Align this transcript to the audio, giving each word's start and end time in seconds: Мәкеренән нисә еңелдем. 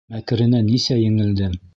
Мәкеренән 0.13 0.65
нисә 0.69 0.97
еңелдем. 1.01 1.53